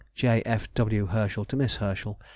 J. 0.15 0.41
F. 0.47 0.67
W. 0.73 1.05
HERSCHEL 1.05 1.45
TO 1.45 1.55
MISS 1.55 1.75
HERSCHEL. 1.75 2.19